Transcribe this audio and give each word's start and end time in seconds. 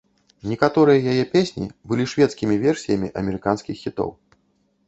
Некаторыя 0.51 1.03
яе 1.11 1.25
песні 1.33 1.67
былі 1.91 2.07
шведскімі 2.13 2.55
версіямі 2.65 3.13
амерыканскіх 3.23 3.75
хітоў. 3.83 4.09